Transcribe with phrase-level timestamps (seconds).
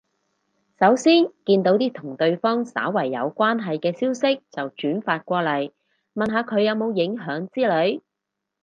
[0.79, 5.71] 首先見到啲同對方稍為有關係嘅消息就轉發過嚟，
[6.15, 8.01] 問下佢有冇影響之類